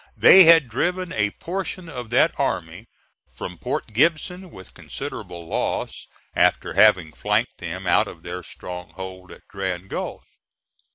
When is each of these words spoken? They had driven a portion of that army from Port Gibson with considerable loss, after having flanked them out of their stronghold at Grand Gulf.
They 0.17 0.45
had 0.45 0.67
driven 0.67 1.13
a 1.13 1.29
portion 1.29 1.87
of 1.87 2.09
that 2.09 2.33
army 2.39 2.87
from 3.31 3.59
Port 3.59 3.93
Gibson 3.93 4.49
with 4.49 4.73
considerable 4.73 5.45
loss, 5.45 6.07
after 6.35 6.73
having 6.73 7.13
flanked 7.13 7.59
them 7.59 7.85
out 7.85 8.07
of 8.07 8.23
their 8.23 8.41
stronghold 8.41 9.31
at 9.31 9.47
Grand 9.47 9.91
Gulf. 9.91 10.23